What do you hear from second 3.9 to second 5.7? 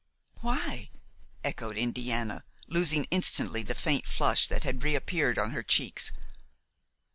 flush that had reappeared on her